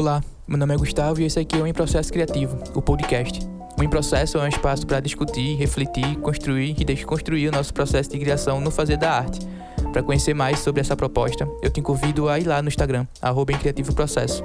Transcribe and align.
Olá, 0.00 0.24
meu 0.48 0.56
nome 0.56 0.72
é 0.72 0.78
Gustavo 0.78 1.20
e 1.20 1.24
esse 1.24 1.38
aqui 1.38 1.58
é 1.58 1.60
o 1.60 1.66
Em 1.66 1.74
Processo 1.74 2.10
Criativo, 2.10 2.56
o 2.74 2.80
podcast. 2.80 3.46
O 3.78 3.84
Em 3.84 3.88
Processo 3.88 4.38
é 4.38 4.40
um 4.40 4.48
espaço 4.48 4.86
para 4.86 4.98
discutir, 4.98 5.56
refletir, 5.56 6.16
construir 6.20 6.74
e 6.80 6.84
desconstruir 6.86 7.50
o 7.50 7.52
nosso 7.52 7.74
processo 7.74 8.08
de 8.08 8.18
criação 8.18 8.62
no 8.62 8.70
fazer 8.70 8.96
da 8.96 9.12
arte. 9.12 9.46
Para 9.92 10.02
conhecer 10.02 10.32
mais 10.32 10.60
sobre 10.60 10.80
essa 10.80 10.96
proposta, 10.96 11.46
eu 11.62 11.68
te 11.68 11.82
convido 11.82 12.30
a 12.30 12.38
ir 12.38 12.46
lá 12.46 12.62
no 12.62 12.68
Instagram, 12.68 13.06
arroba 13.20 13.52
Processo. 13.94 14.42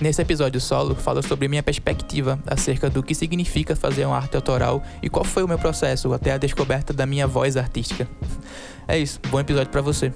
Nesse 0.00 0.22
episódio 0.22 0.62
solo, 0.62 0.94
falo 0.94 1.22
sobre 1.22 1.46
minha 1.46 1.62
perspectiva 1.62 2.42
acerca 2.46 2.88
do 2.88 3.02
que 3.02 3.14
significa 3.14 3.76
fazer 3.76 4.06
uma 4.06 4.16
arte 4.16 4.34
autoral 4.34 4.82
e 5.02 5.10
qual 5.10 5.26
foi 5.26 5.42
o 5.42 5.48
meu 5.48 5.58
processo 5.58 6.10
até 6.14 6.32
a 6.32 6.38
descoberta 6.38 6.94
da 6.94 7.04
minha 7.04 7.26
voz 7.26 7.54
artística. 7.54 8.08
É 8.88 8.98
isso, 8.98 9.20
bom 9.28 9.40
episódio 9.40 9.70
para 9.70 9.82
você. 9.82 10.10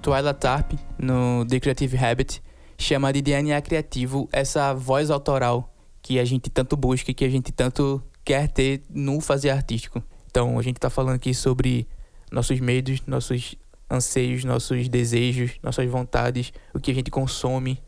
Twyla 0.00 0.32
Tarp, 0.32 0.74
no 0.96 1.44
The 1.44 1.58
Creative 1.58 1.96
Habit, 1.96 2.40
chama 2.82 3.12
de 3.12 3.22
DNA 3.22 3.62
criativo 3.62 4.28
essa 4.32 4.74
voz 4.74 5.10
autoral 5.10 5.72
que 6.02 6.18
a 6.18 6.24
gente 6.24 6.50
tanto 6.50 6.76
busca 6.76 7.10
e 7.10 7.14
que 7.14 7.24
a 7.24 7.30
gente 7.30 7.52
tanto 7.52 8.02
quer 8.24 8.48
ter 8.48 8.82
no 8.90 9.20
fazer 9.20 9.50
artístico. 9.50 10.02
Então, 10.26 10.58
a 10.58 10.62
gente 10.62 10.76
está 10.76 10.90
falando 10.90 11.16
aqui 11.16 11.32
sobre 11.32 11.86
nossos 12.30 12.58
medos, 12.60 13.00
nossos 13.06 13.54
anseios, 13.88 14.44
nossos 14.44 14.88
desejos, 14.88 15.52
nossas 15.62 15.88
vontades, 15.88 16.52
o 16.74 16.80
que 16.80 16.90
a 16.90 16.94
gente 16.94 17.10
consome, 17.10 17.80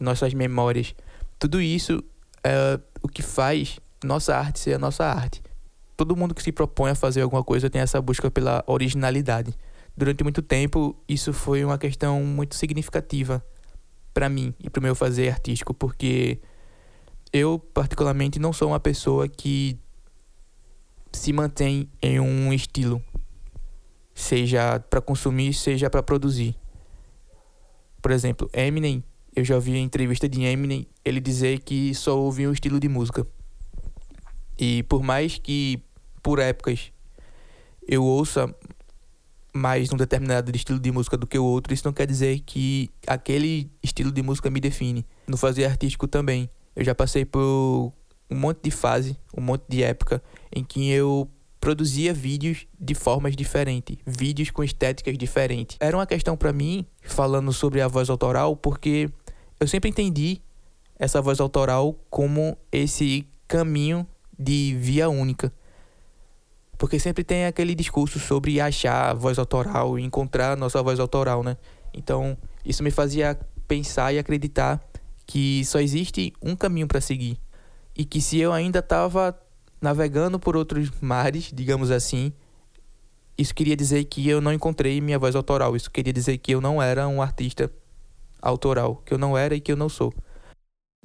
nossas 0.00 0.32
memórias. 0.32 0.94
Tudo 1.38 1.60
isso 1.60 2.02
é 2.42 2.78
o 3.02 3.08
que 3.08 3.22
faz 3.22 3.78
nossa 4.02 4.36
arte 4.36 4.58
ser 4.58 4.74
a 4.74 4.78
nossa 4.78 5.04
arte. 5.04 5.42
Todo 5.96 6.16
mundo 6.16 6.34
que 6.34 6.42
se 6.42 6.52
propõe 6.52 6.90
a 6.90 6.94
fazer 6.94 7.22
alguma 7.22 7.44
coisa 7.44 7.68
tem 7.68 7.80
essa 7.80 8.00
busca 8.00 8.30
pela 8.30 8.64
originalidade. 8.66 9.54
Durante 9.96 10.22
muito 10.24 10.42
tempo, 10.42 10.96
isso 11.08 11.32
foi 11.32 11.64
uma 11.64 11.78
questão 11.78 12.22
muito 12.22 12.54
significativa 12.54 13.44
para 14.14 14.28
mim 14.28 14.54
e 14.58 14.70
para 14.70 14.80
o 14.80 14.82
meu 14.82 14.94
fazer 14.94 15.28
artístico, 15.28 15.74
porque 15.74 16.40
eu, 17.32 17.58
particularmente, 17.58 18.38
não 18.38 18.52
sou 18.52 18.68
uma 18.68 18.80
pessoa 18.80 19.28
que 19.28 19.76
se 21.12 21.32
mantém 21.32 21.90
em 22.00 22.20
um 22.20 22.52
estilo, 22.52 23.02
seja 24.14 24.78
para 24.78 25.00
consumir, 25.00 25.52
seja 25.52 25.90
para 25.90 26.02
produzir. 26.02 26.56
Por 28.00 28.12
exemplo, 28.12 28.48
Eminem 28.52 29.02
eu 29.36 29.44
já 29.44 29.56
a 29.56 29.78
entrevista 29.78 30.28
de 30.28 30.44
Eminem 30.44 30.86
ele 31.04 31.20
dizer 31.20 31.58
que 31.60 31.92
só 31.94 32.16
ouve 32.16 32.46
um 32.46 32.52
estilo 32.52 32.78
de 32.78 32.88
música. 32.88 33.26
E 34.56 34.84
por 34.84 35.02
mais 35.02 35.38
que 35.38 35.82
por 36.22 36.38
épocas 36.38 36.92
eu 37.86 38.04
ouça 38.04 38.54
mais 39.54 39.92
um 39.92 39.96
determinado 39.96 40.50
estilo 40.54 40.80
de 40.80 40.90
música 40.90 41.16
do 41.16 41.28
que 41.28 41.38
o 41.38 41.44
outro, 41.44 41.72
isso 41.72 41.86
não 41.86 41.92
quer 41.92 42.08
dizer 42.08 42.40
que 42.40 42.90
aquele 43.06 43.70
estilo 43.80 44.10
de 44.10 44.20
música 44.20 44.50
me 44.50 44.60
define. 44.60 45.06
No 45.28 45.36
fazer 45.36 45.64
artístico 45.64 46.08
também. 46.08 46.50
Eu 46.74 46.84
já 46.84 46.92
passei 46.92 47.24
por 47.24 47.92
um 48.28 48.36
monte 48.36 48.58
de 48.64 48.70
fase, 48.72 49.16
um 49.36 49.40
monte 49.40 49.62
de 49.68 49.84
época 49.84 50.20
em 50.52 50.64
que 50.64 50.90
eu 50.90 51.30
produzia 51.60 52.12
vídeos 52.12 52.66
de 52.78 52.94
formas 52.94 53.36
diferentes, 53.36 53.96
vídeos 54.04 54.50
com 54.50 54.64
estéticas 54.64 55.16
diferentes. 55.16 55.76
Era 55.78 55.96
uma 55.96 56.06
questão 56.06 56.36
para 56.36 56.52
mim, 56.52 56.84
falando 57.00 57.52
sobre 57.52 57.80
a 57.80 57.86
voz 57.86 58.10
autoral, 58.10 58.56
porque 58.56 59.08
eu 59.60 59.68
sempre 59.68 59.88
entendi 59.88 60.42
essa 60.98 61.22
voz 61.22 61.38
autoral 61.38 61.96
como 62.10 62.58
esse 62.72 63.26
caminho 63.46 64.06
de 64.36 64.76
via 64.78 65.08
única. 65.08 65.52
Porque 66.78 66.98
sempre 66.98 67.24
tem 67.24 67.46
aquele 67.46 67.74
discurso 67.74 68.18
sobre 68.18 68.60
achar 68.60 69.10
a 69.10 69.14
voz 69.14 69.38
autoral, 69.38 69.98
encontrar 69.98 70.52
a 70.52 70.56
nossa 70.56 70.82
voz 70.82 70.98
autoral, 70.98 71.42
né? 71.42 71.56
Então, 71.92 72.36
isso 72.64 72.82
me 72.82 72.90
fazia 72.90 73.38
pensar 73.68 74.12
e 74.12 74.18
acreditar 74.18 74.82
que 75.26 75.64
só 75.64 75.80
existe 75.80 76.32
um 76.42 76.56
caminho 76.56 76.86
para 76.86 77.00
seguir. 77.00 77.38
E 77.96 78.04
que 78.04 78.20
se 78.20 78.38
eu 78.38 78.52
ainda 78.52 78.80
estava 78.80 79.38
navegando 79.80 80.38
por 80.38 80.56
outros 80.56 80.90
mares, 81.00 81.50
digamos 81.54 81.90
assim, 81.90 82.32
isso 83.36 83.54
queria 83.54 83.76
dizer 83.76 84.04
que 84.04 84.28
eu 84.28 84.40
não 84.40 84.52
encontrei 84.52 85.00
minha 85.00 85.18
voz 85.18 85.34
autoral. 85.34 85.76
Isso 85.76 85.90
queria 85.90 86.12
dizer 86.12 86.38
que 86.38 86.52
eu 86.52 86.60
não 86.60 86.82
era 86.82 87.06
um 87.06 87.22
artista 87.22 87.70
autoral, 88.40 88.96
que 89.04 89.14
eu 89.14 89.18
não 89.18 89.36
era 89.36 89.54
e 89.54 89.60
que 89.60 89.72
eu 89.72 89.76
não 89.76 89.88
sou. 89.88 90.12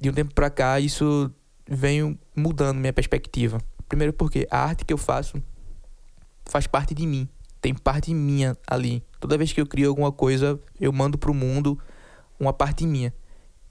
De 0.00 0.10
um 0.10 0.12
tempo 0.12 0.34
para 0.34 0.50
cá, 0.50 0.80
isso 0.80 1.30
vem 1.68 2.18
mudando 2.34 2.78
minha 2.78 2.92
perspectiva. 2.92 3.58
Primeiro 3.88 4.12
porque 4.12 4.46
a 4.50 4.58
arte 4.58 4.84
que 4.84 4.92
eu 4.92 4.98
faço 4.98 5.42
faz 6.44 6.66
parte 6.66 6.94
de 6.94 7.06
mim, 7.06 7.28
tem 7.60 7.74
parte 7.74 8.14
minha 8.14 8.56
ali. 8.66 9.02
Toda 9.18 9.36
vez 9.36 9.52
que 9.52 9.60
eu 9.60 9.66
crio 9.66 9.88
alguma 9.88 10.10
coisa, 10.10 10.58
eu 10.80 10.92
mando 10.92 11.18
pro 11.18 11.34
mundo 11.34 11.78
uma 12.38 12.52
parte 12.52 12.86
minha. 12.86 13.12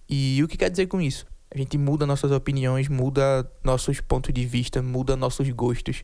E 0.07 0.41
o 0.44 0.47
que 0.47 0.57
quer 0.57 0.69
dizer 0.69 0.88
com 0.88 1.02
isso? 1.02 1.25
A 1.53 1.57
gente 1.57 1.78
muda 1.78 2.06
nossas 2.06 2.31
opiniões, 2.31 2.88
muda 2.88 3.52
nossos 3.63 4.00
pontos 4.00 4.31
de 4.34 4.46
vista, 4.46 4.81
muda 4.81 5.16
nossos 5.16 5.50
gostos, 5.50 6.03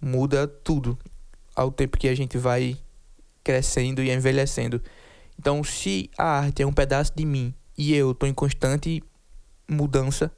muda 0.00 0.46
tudo 0.46 0.96
ao 1.54 1.70
tempo 1.70 1.98
que 1.98 2.08
a 2.08 2.14
gente 2.14 2.38
vai 2.38 2.76
crescendo 3.42 4.02
e 4.02 4.12
envelhecendo. 4.12 4.80
Então, 5.38 5.62
se 5.64 6.10
a 6.16 6.38
arte 6.38 6.62
é 6.62 6.66
um 6.66 6.72
pedaço 6.72 7.12
de 7.14 7.24
mim 7.24 7.52
e 7.76 7.92
eu 7.94 8.12
estou 8.12 8.28
em 8.28 8.34
constante 8.34 9.02
mudança, 9.68 10.30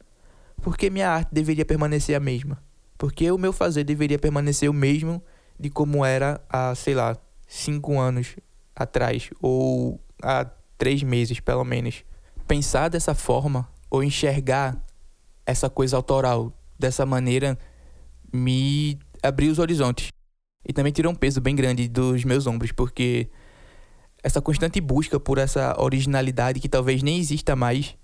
por 0.62 0.76
que 0.76 0.88
minha 0.88 1.10
arte 1.10 1.28
deveria 1.32 1.64
permanecer 1.64 2.16
a 2.16 2.20
mesma? 2.20 2.62
Porque 2.96 3.30
o 3.30 3.36
meu 3.36 3.52
fazer 3.52 3.84
deveria 3.84 4.18
permanecer 4.18 4.70
o 4.70 4.74
mesmo 4.74 5.22
de 5.58 5.70
como 5.70 6.04
era 6.04 6.40
há, 6.48 6.74
sei 6.74 6.94
lá, 6.94 7.16
cinco 7.46 7.98
anos 7.98 8.36
atrás, 8.74 9.30
ou 9.40 10.00
há 10.22 10.44
três 10.76 11.02
meses, 11.02 11.40
pelo 11.40 11.64
menos. 11.64 12.04
Pensar 12.46 12.88
dessa 12.88 13.14
forma, 13.14 13.68
ou 13.90 14.04
enxergar 14.04 14.76
essa 15.44 15.70
coisa 15.70 15.96
autoral 15.96 16.52
dessa 16.78 17.06
maneira, 17.06 17.58
me 18.32 18.98
abriu 19.22 19.50
os 19.50 19.58
horizontes. 19.58 20.08
E 20.68 20.72
também 20.72 20.92
tirou 20.92 21.12
um 21.12 21.14
peso 21.14 21.40
bem 21.40 21.54
grande 21.54 21.88
dos 21.88 22.24
meus 22.24 22.46
ombros, 22.46 22.72
porque 22.72 23.28
essa 24.22 24.42
constante 24.42 24.80
busca 24.80 25.20
por 25.20 25.38
essa 25.38 25.80
originalidade 25.80 26.60
que 26.60 26.68
talvez 26.68 27.02
nem 27.02 27.18
exista 27.18 27.54
mais 27.54 27.96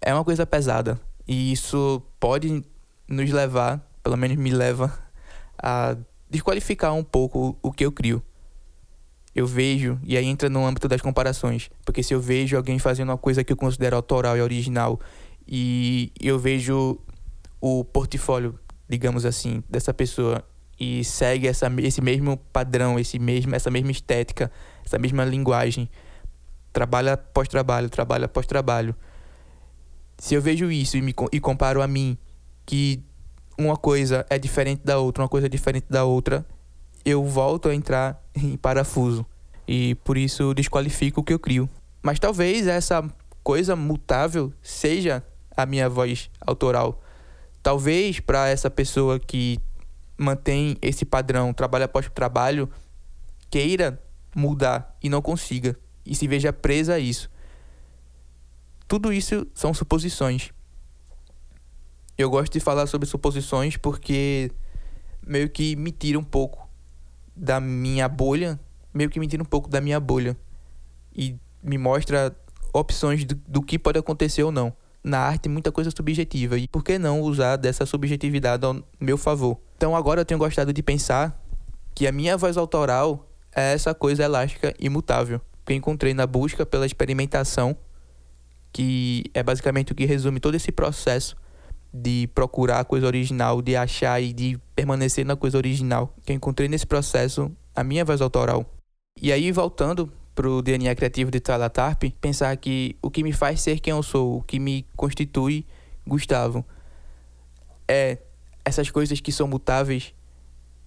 é 0.00 0.12
uma 0.12 0.24
coisa 0.24 0.44
pesada. 0.44 1.00
E 1.26 1.52
isso 1.52 2.02
pode 2.18 2.64
nos 3.08 3.30
levar, 3.30 3.78
pelo 4.02 4.16
menos 4.16 4.36
me 4.36 4.50
leva, 4.50 4.92
a 5.62 5.96
desqualificar 6.30 6.94
um 6.94 7.02
pouco 7.02 7.58
o 7.60 7.72
que 7.72 7.84
eu 7.84 7.92
crio. 7.92 8.22
Eu 9.34 9.46
vejo, 9.46 9.98
e 10.02 10.16
aí 10.16 10.26
entra 10.26 10.48
no 10.48 10.64
âmbito 10.64 10.88
das 10.88 11.00
comparações, 11.00 11.70
porque 11.84 12.02
se 12.02 12.14
eu 12.14 12.20
vejo 12.20 12.56
alguém 12.56 12.78
fazendo 12.78 13.10
uma 13.10 13.18
coisa 13.18 13.44
que 13.44 13.52
eu 13.52 13.56
considero 13.56 13.96
autoral 13.96 14.36
e 14.36 14.40
original, 14.40 14.98
e 15.46 16.12
eu 16.20 16.38
vejo 16.38 16.98
o 17.60 17.84
portfólio, 17.84 18.58
digamos 18.88 19.24
assim, 19.24 19.62
dessa 19.68 19.92
pessoa 19.92 20.44
e 20.78 21.04
segue 21.04 21.46
essa, 21.46 21.70
esse 21.78 22.00
mesmo 22.00 22.38
padrão, 22.52 22.98
esse 22.98 23.18
mesmo, 23.18 23.54
essa 23.54 23.70
mesma 23.70 23.90
estética, 23.90 24.50
essa 24.84 24.98
mesma 24.98 25.24
linguagem, 25.24 25.88
trabalho 26.72 27.12
após 27.12 27.48
trabalho, 27.48 27.90
trabalho 27.90 28.24
após 28.24 28.46
trabalho. 28.46 28.96
Se 30.18 30.34
eu 30.34 30.42
vejo 30.42 30.70
isso 30.70 30.96
e, 30.96 31.02
me, 31.02 31.14
e 31.32 31.40
comparo 31.40 31.82
a 31.82 31.86
mim, 31.86 32.16
que 32.64 33.02
uma 33.60 33.76
coisa 33.76 34.26
é 34.30 34.38
diferente 34.38 34.82
da 34.84 34.98
outra, 34.98 35.22
uma 35.22 35.28
coisa 35.28 35.46
é 35.46 35.50
diferente 35.50 35.86
da 35.88 36.04
outra, 36.04 36.44
eu 37.04 37.24
volto 37.24 37.68
a 37.68 37.74
entrar 37.74 38.22
em 38.34 38.56
parafuso. 38.56 39.24
E 39.68 39.94
por 39.96 40.16
isso 40.16 40.54
desqualifico 40.54 41.20
o 41.20 41.24
que 41.24 41.32
eu 41.32 41.38
crio. 41.38 41.68
Mas 42.02 42.18
talvez 42.18 42.66
essa 42.66 43.08
coisa 43.42 43.76
mutável 43.76 44.52
seja 44.62 45.22
a 45.56 45.66
minha 45.66 45.88
voz 45.88 46.30
autoral. 46.40 47.02
Talvez 47.62 48.18
para 48.20 48.48
essa 48.48 48.70
pessoa 48.70 49.18
que 49.18 49.60
mantém 50.16 50.76
esse 50.82 51.04
padrão 51.04 51.52
trabalho 51.52 51.84
após 51.84 52.08
trabalho, 52.08 52.68
queira 53.50 54.02
mudar 54.34 54.96
e 55.02 55.08
não 55.08 55.20
consiga 55.20 55.76
e 56.04 56.14
se 56.14 56.26
veja 56.26 56.52
presa 56.52 56.94
a 56.94 56.98
isso. 56.98 57.30
Tudo 58.88 59.12
isso 59.12 59.46
são 59.54 59.72
suposições. 59.72 60.50
Eu 62.20 62.28
gosto 62.28 62.52
de 62.52 62.60
falar 62.60 62.86
sobre 62.86 63.08
suposições 63.08 63.78
porque 63.78 64.52
meio 65.26 65.48
que 65.48 65.74
me 65.74 65.90
tira 65.90 66.18
um 66.18 66.22
pouco 66.22 66.68
da 67.34 67.58
minha 67.58 68.06
bolha, 68.10 68.60
meio 68.92 69.08
que 69.08 69.18
me 69.18 69.26
tira 69.26 69.42
um 69.42 69.46
pouco 69.46 69.70
da 69.70 69.80
minha 69.80 69.98
bolha 69.98 70.36
e 71.16 71.34
me 71.62 71.78
mostra 71.78 72.36
opções 72.74 73.24
do, 73.24 73.34
do 73.48 73.62
que 73.62 73.78
pode 73.78 73.98
acontecer 73.98 74.42
ou 74.42 74.52
não 74.52 74.70
na 75.02 75.18
arte 75.18 75.48
muita 75.48 75.72
coisa 75.72 75.90
subjetiva 75.90 76.58
e 76.58 76.68
por 76.68 76.84
que 76.84 76.98
não 76.98 77.22
usar 77.22 77.56
dessa 77.56 77.86
subjetividade 77.86 78.66
ao 78.66 78.84
meu 79.00 79.16
favor? 79.16 79.58
Então 79.78 79.96
agora 79.96 80.20
eu 80.20 80.24
tenho 80.26 80.36
gostado 80.36 80.74
de 80.74 80.82
pensar 80.82 81.42
que 81.94 82.06
a 82.06 82.12
minha 82.12 82.36
voz 82.36 82.58
autoral 82.58 83.26
é 83.56 83.72
essa 83.72 83.94
coisa 83.94 84.24
elástica 84.24 84.74
e 84.78 84.90
mutável 84.90 85.40
que 85.64 85.72
eu 85.72 85.76
encontrei 85.78 86.12
na 86.12 86.26
busca 86.26 86.66
pela 86.66 86.84
experimentação, 86.84 87.74
que 88.70 89.24
é 89.32 89.42
basicamente 89.42 89.92
o 89.92 89.94
que 89.94 90.04
resume 90.04 90.38
todo 90.38 90.54
esse 90.54 90.70
processo 90.70 91.34
de 91.92 92.28
procurar 92.34 92.80
a 92.80 92.84
coisa 92.84 93.06
original, 93.06 93.60
de 93.60 93.76
achar 93.76 94.20
e 94.20 94.32
de 94.32 94.58
permanecer 94.74 95.24
na 95.24 95.36
coisa 95.36 95.58
original, 95.58 96.14
que 96.24 96.32
eu 96.32 96.36
encontrei 96.36 96.68
nesse 96.68 96.86
processo 96.86 97.50
a 97.74 97.82
minha 97.82 98.04
voz 98.04 98.20
autoral. 98.20 98.64
E 99.20 99.32
aí 99.32 99.50
voltando 99.50 100.10
pro 100.34 100.62
DNA 100.62 100.94
criativo 100.94 101.30
de 101.30 101.40
Tyler 101.40 101.68
Tarp, 101.68 102.04
pensar 102.20 102.56
que 102.56 102.96
o 103.02 103.10
que 103.10 103.22
me 103.22 103.32
faz 103.32 103.60
ser 103.60 103.80
quem 103.80 103.90
eu 103.90 104.02
sou, 104.02 104.38
o 104.38 104.42
que 104.42 104.58
me 104.58 104.86
constitui 104.96 105.66
Gustavo, 106.06 106.64
é 107.86 108.18
essas 108.64 108.90
coisas 108.90 109.20
que 109.20 109.32
são 109.32 109.48
mutáveis 109.48 110.14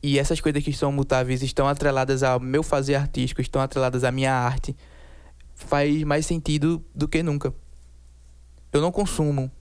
e 0.01 0.19
essas 0.19 0.41
coisas 0.41 0.63
que 0.63 0.73
são 0.73 0.91
mutáveis 0.91 1.41
estão 1.41 1.67
atreladas 1.67 2.23
ao 2.23 2.39
meu 2.39 2.63
fazer 2.63 2.95
artístico, 2.95 3.41
estão 3.41 3.61
atreladas 3.61 4.03
à 4.03 4.11
minha 4.11 4.33
arte, 4.33 4.75
faz 5.53 6.03
mais 6.03 6.25
sentido 6.25 6.83
do 6.93 7.07
que 7.07 7.23
nunca. 7.23 7.53
Eu 8.71 8.81
não 8.81 8.91
consumo, 8.91 9.51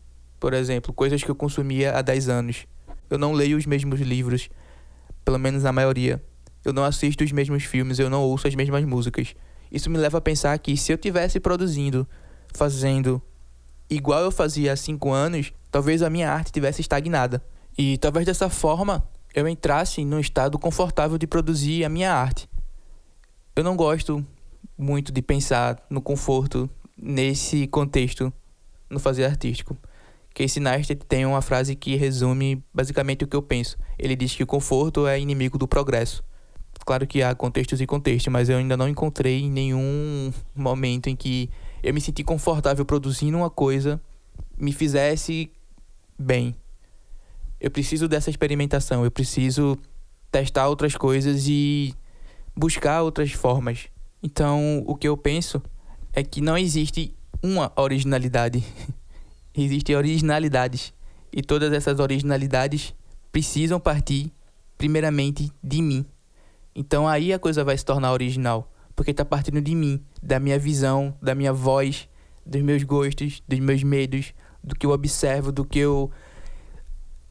por 0.43 0.55
exemplo, 0.55 0.93
coisas 0.93 1.23
que 1.23 1.31
eu 1.31 1.37
consumia 1.37 1.97
há 1.97 2.03
10 2.03 2.29
anos. 2.29 2.67
Eu 3.09 3.17
não 3.17 3.33
leio 3.33 3.57
os 3.57 3.65
mesmos 3.65 4.01
livros, 4.01 4.51
pelo 5.25 5.39
menos 5.39 5.65
a 5.65 5.71
maioria. 5.71 6.21
Eu 6.65 6.73
não 6.73 6.83
assisto 6.83 7.23
os 7.23 7.31
mesmos 7.31 7.63
filmes, 7.63 8.01
eu 8.01 8.11
não 8.11 8.25
ouço 8.25 8.49
as 8.49 8.55
mesmas 8.57 8.85
músicas. 8.85 9.37
Isso 9.71 9.89
me 9.89 9.97
leva 9.97 10.19
a 10.19 10.21
pensar 10.21 10.59
que 10.59 10.77
se 10.77 10.93
eu 10.93 10.99
tivesse 10.99 11.39
produzindo, 11.39 12.09
fazendo 12.53 13.23
igual 13.89 14.23
eu 14.23 14.33
fazia 14.33 14.73
há 14.73 14.77
5 14.77 15.13
anos, 15.13 15.53
talvez 15.71 16.03
a 16.03 16.11
minha 16.11 16.29
arte 16.29 16.51
tivesse 16.51 16.81
estagnada. 16.81 17.41
E 17.79 17.97
talvez 17.99 18.27
dessa 18.27 18.51
forma 18.51 19.09
eu 19.33 19.47
entrasse 19.47 20.05
num 20.05 20.19
estado 20.19 20.59
confortável 20.59 21.19
de 21.19 21.27
produzir 21.29 21.85
a 21.85 21.89
minha 21.89 22.13
arte. 22.13 22.51
Eu 23.55 23.63
não 23.63 23.77
gosto 23.77 24.27
muito 24.77 25.13
de 25.13 25.23
pensar 25.23 25.81
no 25.89 26.03
conforto 26.03 26.69
nesse 27.01 27.69
contexto 27.69 28.33
no 28.91 28.99
fazer 28.99 29.25
artístico. 29.25 29.79
Casey 30.35 30.63
Neistat 30.63 31.05
tem 31.07 31.27
uma 31.27 31.43
frase 31.43 31.77
que 31.77 31.97
resume 31.97 32.63
basicamente 32.73 33.25
o 33.25 33.27
que 33.27 33.37
eu 33.37 33.43
penso. 33.43 33.77
Ele 33.99 34.17
diz 34.17 34.35
que 34.35 34.43
o 34.43 34.47
conforto 34.47 35.07
é 35.07 35.21
inimigo 35.21 35.59
do 35.59 35.69
progresso. 35.69 36.25
Claro 36.85 37.07
que 37.07 37.23
há 37.23 37.35
contextos 37.35 37.81
e 37.81 37.87
contextos, 37.87 38.33
mas 38.33 38.49
eu 38.49 38.59
ainda 38.59 38.77
não 38.77 38.89
encontrei 38.89 39.49
nenhum 39.49 40.33
momento 40.55 41.09
em 41.09 41.15
que 41.15 41.49
eu 41.83 41.93
me 41.93 42.01
senti 42.01 42.25
confortável 42.25 42.85
produzindo 42.85 43.37
uma 43.37 43.51
coisa 43.51 44.01
me 44.59 44.73
fizesse 44.73 45.51
bem. 46.19 46.55
Eu 47.61 47.71
preciso 47.71 48.09
dessa 48.09 48.31
experimentação, 48.31 49.05
eu 49.05 49.11
preciso 49.11 49.79
testar 50.31 50.69
outras 50.69 50.97
coisas 50.97 51.47
e 51.49 51.95
buscar 52.57 53.03
outras 53.03 53.33
formas. 53.33 53.89
Então, 54.23 54.83
o 54.87 54.95
que 54.95 55.09
eu 55.09 55.17
penso 55.17 55.63
é 56.13 56.23
que 56.23 56.41
não 56.41 56.57
existe 56.57 57.15
uma 57.43 57.73
originalidade. 57.77 58.65
Existem 59.55 59.97
originalidades. 59.97 60.95
E 61.33 61.43
todas 61.43 61.73
essas 61.73 61.99
originalidades 61.99 62.95
precisam 63.31 63.81
partir, 63.81 64.33
primeiramente, 64.77 65.51
de 65.63 65.81
mim. 65.81 66.05
Então 66.75 67.07
aí 67.07 67.33
a 67.33 67.39
coisa 67.39 67.65
vai 67.65 67.77
se 67.77 67.85
tornar 67.85 68.13
original, 68.13 68.71
porque 68.97 69.11
está 69.11 69.25
partindo 69.25 69.61
de 69.61 69.75
mim, 69.75 70.03
da 70.23 70.39
minha 70.39 70.59
visão, 70.59 71.15
da 71.21 71.35
minha 71.35 71.53
voz, 71.53 72.09
dos 72.45 72.63
meus 72.63 72.83
gostos, 72.83 73.43
dos 73.47 73.59
meus 73.59 73.83
medos, 73.83 74.35
do 74.63 74.75
que 74.75 74.87
eu 74.87 74.91
observo, 74.91 75.53
do 75.53 75.65
que 75.65 75.79
eu 75.79 76.11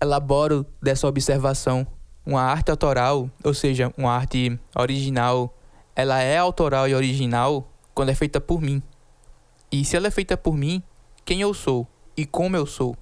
elaboro 0.02 0.66
dessa 0.82 1.08
observação. 1.08 1.86
Uma 2.26 2.42
arte 2.42 2.70
autoral, 2.70 3.30
ou 3.44 3.54
seja, 3.54 3.92
uma 3.98 4.12
arte 4.12 4.60
original, 4.76 5.58
ela 5.96 6.22
é 6.22 6.38
autoral 6.38 6.88
e 6.88 6.94
original 6.94 7.72
quando 7.94 8.10
é 8.10 8.16
feita 8.16 8.40
por 8.40 8.62
mim. 8.62 8.82
E 9.72 9.84
se 9.86 9.96
ela 9.96 10.08
é 10.08 10.12
feita 10.12 10.38
por 10.38 10.56
mim, 10.56 10.84
quem 11.26 11.42
eu 11.42 11.54
sou 11.54 11.88
e 12.16 12.26
como 12.26 12.56
eu 12.56 12.66
sou. 12.66 12.96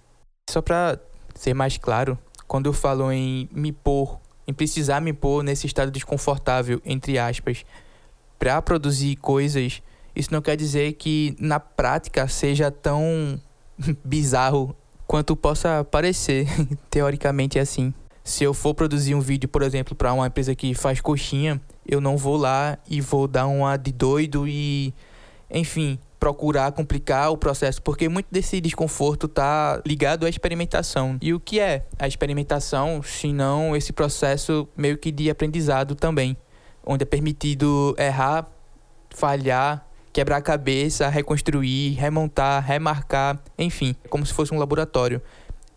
Só 0.50 0.62
para 0.62 1.00
ser 1.36 1.54
mais 1.54 1.78
claro, 1.78 2.18
quando 2.48 2.66
eu 2.66 2.74
falo 2.74 3.12
em 3.12 3.48
me 3.52 3.72
pôr 3.72 4.20
em 4.50 4.54
precisar 4.54 5.00
me 5.00 5.14
pôr 5.14 5.44
nesse 5.44 5.68
estado 5.68 5.92
desconfortável, 5.92 6.82
entre 6.84 7.20
aspas, 7.20 7.64
para 8.40 8.60
produzir 8.64 9.16
coisas, 9.18 9.80
isso 10.16 10.34
não 10.34 10.42
quer 10.42 10.58
dizer 10.58 10.94
que 10.94 11.36
na 11.40 11.60
prática 11.60 12.28
seja 12.28 12.72
tão 12.72 13.40
bizarro 14.04 14.76
quanto 15.06 15.36
possa 15.36 15.84
parecer. 15.84 16.48
Teoricamente 16.90 17.60
é 17.60 17.62
assim. 17.62 17.94
Se 18.24 18.44
eu 18.44 18.54
for 18.54 18.74
produzir 18.74 19.14
um 19.14 19.22
vídeo, 19.22 19.48
por 19.48 19.62
exemplo, 19.62 19.96
para 19.96 20.14
uma 20.14 20.26
empresa 20.26 20.56
que 20.56 20.74
faz 20.74 21.00
coxinha, 21.00 21.62
eu 21.88 22.02
não 22.02 22.18
vou 22.18 22.36
lá 22.36 22.78
e 22.90 23.02
vou 23.02 23.28
dar 23.28 23.46
uma 23.46 23.78
de 23.78 23.92
doido 23.92 24.48
e, 24.48 24.94
enfim, 25.50 26.00
procurar 26.20 26.72
complicar 26.74 27.32
o 27.32 27.38
processo, 27.38 27.82
porque 27.82 28.10
muito 28.10 28.28
desse 28.30 28.60
desconforto 28.60 29.26
está 29.26 29.82
ligado 29.86 30.26
à 30.26 30.30
experimentação. 30.30 31.18
E 31.22 31.34
o 31.34 31.40
que 31.40 31.60
é 31.60 31.86
a 31.98 32.08
experimentação, 32.08 33.02
se 33.02 33.32
não 33.32 33.76
esse 33.76 33.94
processo 33.94 34.68
meio 34.76 34.98
que 34.98 35.12
de 35.12 35.30
aprendizado 35.30 35.96
também, 35.96 36.36
onde 36.86 37.04
é 37.04 37.06
permitido 37.06 37.96
errar, 37.98 38.48
falhar, 39.10 39.86
quebrar 40.12 40.38
a 40.38 40.42
cabeça, 40.42 41.08
reconstruir, 41.08 41.94
remontar, 41.94 42.64
remarcar, 42.66 43.40
enfim, 43.58 43.96
como 44.10 44.26
se 44.26 44.34
fosse 44.34 44.54
um 44.54 44.60
laboratório. 44.60 45.22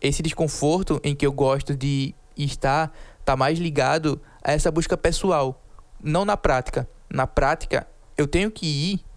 Esse 0.01 0.21
desconforto 0.21 0.99
em 1.03 1.15
que 1.15 1.25
eu 1.25 1.31
gosto 1.31 1.75
de 1.75 2.13
estar 2.35 2.91
está 3.19 3.37
mais 3.37 3.57
ligado 3.57 4.21
a 4.43 4.51
essa 4.51 4.69
busca 4.69 4.97
pessoal, 4.97 5.63
não 6.03 6.25
na 6.25 6.35
prática. 6.35 6.89
Na 7.09 7.25
prática, 7.25 7.87
eu 8.17 8.27
tenho 8.27 8.51
que 8.51 8.65
ir 8.65 9.12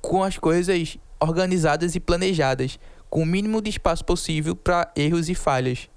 com 0.00 0.22
as 0.22 0.38
coisas 0.38 0.98
organizadas 1.20 1.94
e 1.94 2.00
planejadas, 2.00 2.78
com 3.10 3.22
o 3.22 3.26
mínimo 3.26 3.60
de 3.60 3.70
espaço 3.70 4.04
possível 4.04 4.54
para 4.54 4.90
erros 4.94 5.28
e 5.28 5.34
falhas. 5.34 5.88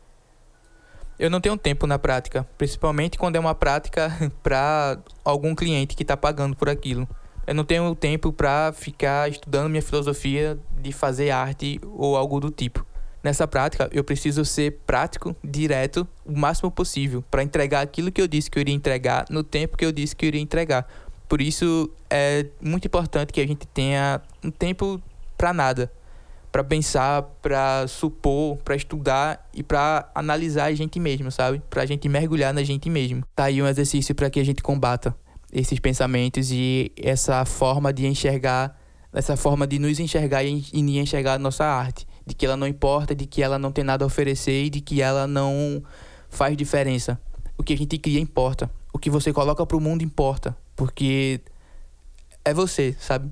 Eu 1.20 1.30
não 1.30 1.40
tenho 1.40 1.56
tempo 1.56 1.86
na 1.86 2.00
prática, 2.00 2.48
principalmente 2.58 3.18
quando 3.18 3.36
é 3.36 3.40
uma 3.40 3.54
prática 3.54 4.12
para 4.42 4.98
algum 5.24 5.54
cliente 5.54 5.96
que 5.96 6.04
está 6.04 6.18
pagando 6.18 6.56
por 6.56 6.68
aquilo. 6.68 7.08
Eu 7.46 7.54
não 7.54 7.64
tenho 7.64 7.94
tempo 7.96 8.32
para 8.32 8.72
ficar 8.72 9.30
estudando 9.30 9.70
minha 9.70 9.82
filosofia 9.82 10.58
de 10.80 10.92
fazer 10.92 11.32
arte 11.32 11.80
ou 11.84 12.16
algo 12.16 12.40
do 12.40 12.50
tipo. 12.50 12.86
Nessa 13.24 13.48
prática, 13.48 13.88
eu 13.92 14.04
preciso 14.04 14.44
ser 14.44 14.80
prático, 14.86 15.36
direto, 15.44 16.08
o 16.26 16.36
máximo 16.36 16.72
possível, 16.72 17.24
para 17.30 17.44
entregar 17.44 17.82
aquilo 17.82 18.12
que 18.12 18.20
eu 18.20 18.28
disse 18.28 18.50
que 18.50 18.58
eu 18.58 18.62
iria 18.62 18.74
entregar 18.74 19.26
no 19.30 19.44
tempo 19.44 19.78
que 19.78 19.86
eu 19.86 19.92
disse 19.92 20.16
que 20.16 20.26
eu 20.26 20.30
iria 20.30 20.42
entregar. 20.42 20.88
Por 21.32 21.40
isso 21.40 21.90
é 22.10 22.46
muito 22.62 22.86
importante 22.86 23.32
que 23.32 23.40
a 23.40 23.48
gente 23.48 23.66
tenha 23.66 24.22
um 24.44 24.52
tempo 24.52 25.02
para 25.38 25.54
nada, 25.54 25.90
para 26.52 26.62
pensar, 26.62 27.22
para 27.42 27.88
supor, 27.88 28.58
para 28.58 28.76
estudar 28.76 29.50
e 29.54 29.64
para 29.64 30.12
analisar 30.14 30.66
a 30.66 30.74
gente 30.74 31.00
mesmo, 31.00 31.32
sabe? 31.32 31.62
Para 31.70 31.84
a 31.84 31.86
gente 31.86 32.10
mergulhar 32.10 32.54
na 32.54 32.64
gente 32.64 32.90
mesmo. 32.90 33.24
Tá 33.34 33.46
aí 33.46 33.62
um 33.62 33.66
exercício 33.66 34.14
para 34.14 34.30
que 34.30 34.42
a 34.42 34.44
gente 34.44 34.62
combata 34.62 35.16
esses 35.54 35.80
pensamentos 35.80 36.52
e 36.52 36.92
essa 36.98 37.46
forma 37.46 37.94
de 37.94 38.06
enxergar, 38.06 38.78
essa 39.14 39.38
forma 39.38 39.66
de 39.66 39.80
nos 39.80 40.02
enxergar 40.02 40.44
e 40.44 40.62
enxergar 41.00 41.36
a 41.36 41.40
nossa 41.40 41.64
arte, 41.64 42.06
de 42.26 42.36
que 42.36 42.46
ela 42.46 42.58
não 42.58 42.68
importa, 42.68 43.16
de 43.16 43.26
que 43.26 43.42
ela 43.42 43.58
não 43.58 43.72
tem 43.72 43.86
nada 43.86 44.04
a 44.04 44.08
oferecer 44.08 44.66
e 44.66 44.70
de 44.70 44.82
que 44.82 45.02
ela 45.02 45.26
não 45.28 45.82
faz 46.30 46.58
diferença. 46.58 47.18
O 47.58 47.64
que 47.64 47.72
a 47.72 47.78
gente 47.78 47.98
cria 47.98 48.20
importa. 48.20 48.70
O 48.92 49.00
que 49.00 49.10
você 49.10 49.32
coloca 49.32 49.66
para 49.66 49.78
o 49.78 49.80
mundo 49.80 50.04
importa. 50.04 50.58
Porque 50.76 51.42
é 52.44 52.54
você, 52.54 52.96
sabe? 53.00 53.32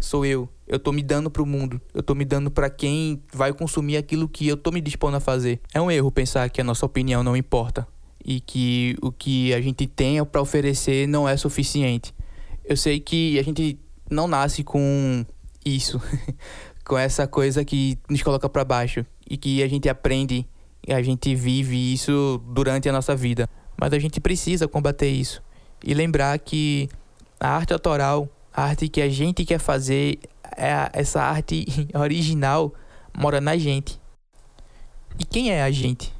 Sou 0.00 0.24
eu. 0.24 0.48
Eu 0.66 0.78
tô 0.78 0.92
me 0.92 1.02
dando 1.02 1.30
pro 1.30 1.46
mundo. 1.46 1.80
Eu 1.94 2.02
tô 2.02 2.14
me 2.14 2.24
dando 2.24 2.50
para 2.50 2.68
quem 2.68 3.22
vai 3.32 3.52
consumir 3.52 3.96
aquilo 3.96 4.28
que 4.28 4.48
eu 4.48 4.56
tô 4.56 4.70
me 4.70 4.80
dispondo 4.80 5.16
a 5.16 5.20
fazer. 5.20 5.60
É 5.72 5.80
um 5.80 5.90
erro 5.90 6.10
pensar 6.10 6.48
que 6.50 6.60
a 6.60 6.64
nossa 6.64 6.84
opinião 6.84 7.22
não 7.22 7.36
importa 7.36 7.86
e 8.24 8.40
que 8.40 8.96
o 9.00 9.12
que 9.12 9.54
a 9.54 9.60
gente 9.60 9.86
tem 9.86 10.22
para 10.24 10.40
oferecer 10.40 11.06
não 11.06 11.28
é 11.28 11.36
suficiente. 11.36 12.12
Eu 12.64 12.76
sei 12.76 12.98
que 12.98 13.38
a 13.38 13.42
gente 13.42 13.78
não 14.10 14.26
nasce 14.26 14.64
com 14.64 15.24
isso, 15.64 16.00
com 16.84 16.98
essa 16.98 17.26
coisa 17.26 17.64
que 17.64 17.98
nos 18.08 18.22
coloca 18.22 18.48
para 18.48 18.64
baixo 18.64 19.06
e 19.28 19.36
que 19.36 19.62
a 19.62 19.68
gente 19.68 19.88
aprende 19.88 20.46
a 20.88 21.02
gente 21.02 21.34
vive 21.34 21.92
isso 21.92 22.40
durante 22.46 22.88
a 22.88 22.92
nossa 22.92 23.16
vida. 23.16 23.48
Mas 23.80 23.92
a 23.92 23.98
gente 23.98 24.20
precisa 24.20 24.68
combater 24.68 25.08
isso 25.08 25.42
e 25.82 25.94
lembrar 25.94 26.38
que 26.38 26.88
a 27.38 27.48
arte 27.48 27.72
autoral, 27.72 28.28
a 28.52 28.64
arte 28.64 28.88
que 28.88 29.00
a 29.00 29.08
gente 29.08 29.44
quer 29.44 29.58
fazer, 29.58 30.18
é 30.56 30.90
essa 30.92 31.22
arte 31.22 31.66
original 31.94 32.72
mora 33.16 33.40
na 33.40 33.56
gente. 33.56 34.00
E 35.18 35.24
quem 35.24 35.50
é 35.50 35.62
a 35.62 35.70
gente? 35.70 36.12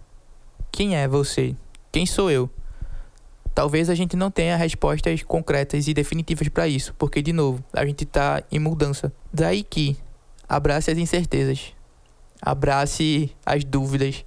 Quem 0.73 0.97
é 0.97 1.07
você? 1.07 1.55
Quem 1.93 2.07
sou 2.07 2.31
eu? 2.31 2.51
Talvez 3.55 3.89
a 3.89 3.95
gente 3.95 4.17
não 4.17 4.31
tenha 4.31 4.55
respostas 4.57 5.23
concretas 5.23 5.89
e 5.89 5.95
definitivas 5.95 6.49
para 6.49 6.69
isso, 6.69 6.95
porque, 6.99 7.23
de 7.23 7.33
novo, 7.33 7.65
a 7.73 7.87
gente 7.87 8.05
está 8.05 8.43
em 8.53 8.59
mudança. 8.59 9.11
Daí 9.33 9.63
que 9.63 9.97
abrace 10.47 10.91
as 10.91 10.99
incertezas, 10.99 11.73
abrace 12.41 13.35
as 13.47 13.65
dúvidas, 13.65 14.27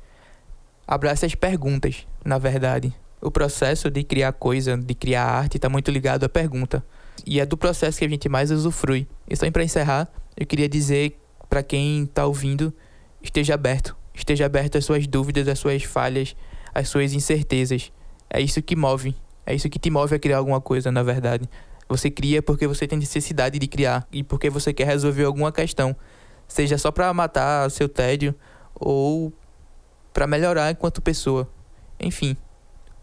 abrace 0.88 1.28
as 1.28 1.36
perguntas, 1.36 2.08
na 2.26 2.40
verdade. 2.40 2.92
O 3.22 3.30
processo 3.30 3.90
de 3.90 4.04
criar 4.04 4.32
coisa, 4.34 4.78
de 4.78 4.94
criar 4.94 5.26
arte, 5.26 5.58
está 5.58 5.68
muito 5.68 5.92
ligado 5.92 6.24
à 6.24 6.30
pergunta. 6.30 6.84
E 7.26 7.40
é 7.40 7.46
do 7.46 7.58
processo 7.58 8.00
que 8.00 8.06
a 8.06 8.10
gente 8.10 8.30
mais 8.30 8.50
usufrui. 8.50 9.08
E 9.30 9.36
só 9.36 9.50
para 9.52 9.64
encerrar, 9.64 10.08
eu 10.38 10.46
queria 10.46 10.70
dizer 10.70 11.20
para 11.50 11.62
quem 11.62 12.04
está 12.04 12.26
ouvindo, 12.26 12.74
esteja 13.22 13.56
aberto. 13.56 13.96
Esteja 14.14 14.46
aberto 14.46 14.78
às 14.78 14.86
suas 14.86 15.06
dúvidas, 15.08 15.48
às 15.48 15.60
suas 15.60 15.84
falhas, 15.84 16.36
às 16.74 16.88
suas 16.88 17.14
incertezas. 17.14 17.92
É 18.30 18.40
isso 18.40 18.62
que 18.62 18.76
move. 18.76 19.16
É 19.46 19.54
isso 19.54 19.70
que 19.70 19.80
te 19.80 19.90
move 19.90 20.16
a 20.16 20.20
criar 20.20 20.38
alguma 20.38 20.62
coisa, 20.62 20.92
na 20.92 21.04
verdade. 21.04 21.50
Você 21.90 22.12
cria 22.12 22.42
porque 22.42 22.68
você 22.68 22.88
tem 22.88 23.00
necessidade 23.00 23.58
de 23.58 23.68
criar 23.68 24.08
e 24.12 24.24
porque 24.24 24.50
você 24.50 24.72
quer 24.72 24.86
resolver 24.86 25.24
alguma 25.24 25.52
questão, 25.52 25.96
seja 26.48 26.78
só 26.78 26.92
para 26.92 27.12
matar 27.14 27.70
seu 27.72 27.90
tédio 27.90 28.36
ou 28.76 29.34
para 30.14 30.28
melhorar 30.28 30.70
enquanto 30.70 31.02
pessoa. 31.02 31.50
Enfim, 32.00 32.38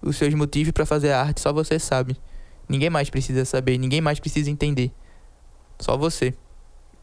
os 0.06 0.16
seus 0.16 0.32
motivos 0.34 0.72
para 0.72 0.86
fazer 0.86 1.12
arte 1.12 1.40
só 1.40 1.52
você 1.52 1.78
sabe. 1.78 2.16
Ninguém 2.68 2.90
mais 2.90 3.10
precisa 3.10 3.44
saber, 3.44 3.78
ninguém 3.78 4.00
mais 4.00 4.18
precisa 4.18 4.50
entender. 4.50 4.90
Só 5.78 5.96
você. 5.96 6.34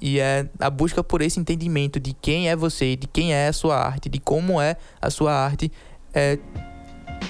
E 0.01 0.19
é 0.19 0.49
a 0.59 0.69
busca 0.69 1.03
por 1.03 1.21
esse 1.21 1.39
entendimento 1.39 1.99
de 1.99 2.13
quem 2.13 2.49
é 2.49 2.55
você, 2.55 2.95
de 2.95 3.07
quem 3.07 3.33
é 3.33 3.47
a 3.47 3.53
sua 3.53 3.77
arte, 3.77 4.09
de 4.09 4.19
como 4.19 4.59
é 4.59 4.75
a 5.01 5.09
sua 5.09 5.33
arte, 5.33 5.71
é 6.13 6.37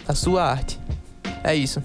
a 0.08 0.16
sua 0.16 0.44
arte. 0.44 0.80
É 1.44 1.56
isso. 1.56 1.84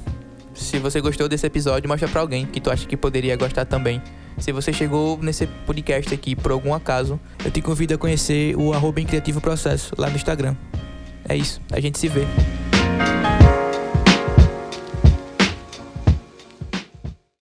Se 0.54 0.78
você 0.78 1.00
gostou 1.00 1.28
desse 1.28 1.46
episódio, 1.46 1.88
mostra 1.88 2.08
pra 2.08 2.20
alguém 2.20 2.46
que 2.46 2.60
tu 2.60 2.70
acha 2.70 2.86
que 2.86 2.96
poderia 2.96 3.36
gostar 3.36 3.64
também. 3.64 4.02
Se 4.38 4.52
você 4.52 4.72
chegou 4.72 5.18
nesse 5.20 5.46
podcast 5.66 6.14
aqui 6.14 6.34
por 6.34 6.52
algum 6.52 6.72
acaso, 6.72 7.20
eu 7.44 7.50
te 7.50 7.60
convido 7.60 7.94
a 7.94 7.98
conhecer 7.98 8.56
o 8.56 8.72
arroba 8.72 9.02
Criativo 9.02 9.40
Processo 9.40 9.94
lá 9.98 10.08
no 10.08 10.16
Instagram. 10.16 10.56
É 11.28 11.36
isso, 11.36 11.60
a 11.70 11.80
gente 11.80 11.98
se 11.98 12.08
vê. 12.08 12.26